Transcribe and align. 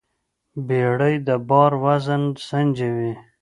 بیړۍ 0.67 1.15
د 1.27 1.29
بار 1.49 1.71
وزن 1.83 2.23
سنجوي. 2.47 3.13